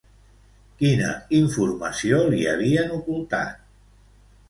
Quina 0.79 1.09
informació 1.41 2.25
li 2.35 2.43
havien 2.57 2.99
ocultat? 3.01 3.65